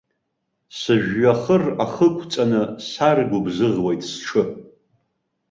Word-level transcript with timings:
Сыжәҩахыр 0.77 1.63
ахы 1.83 2.07
ықәҵаны 2.09 2.61
саргәыбзыӷуеит 2.89 4.01
сҽы. 4.11 4.43